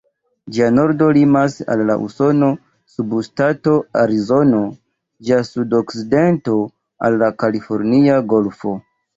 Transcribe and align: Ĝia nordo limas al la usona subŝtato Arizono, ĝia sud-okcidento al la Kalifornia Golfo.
Ĝia 0.53 0.67
nordo 0.75 1.09
limas 1.17 1.57
al 1.73 1.83
la 1.89 1.97
usona 2.05 2.49
subŝtato 2.93 3.75
Arizono, 4.05 4.63
ĝia 5.29 5.39
sud-okcidento 5.53 6.59
al 7.09 7.23
la 7.27 7.31
Kalifornia 7.45 8.21
Golfo. 8.35 8.79